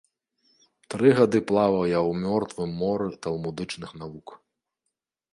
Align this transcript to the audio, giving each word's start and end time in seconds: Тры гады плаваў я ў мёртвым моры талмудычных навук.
Тры 0.93 1.09
гады 1.17 1.39
плаваў 1.51 1.83
я 1.91 1.99
ў 2.09 2.13
мёртвым 2.23 2.71
моры 2.83 3.07
талмудычных 3.27 3.93
навук. 4.05 4.27